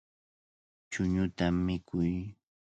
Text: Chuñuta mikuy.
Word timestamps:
Chuñuta 0.91 1.45
mikuy. 1.65 2.11